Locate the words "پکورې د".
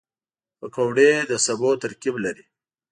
0.59-1.31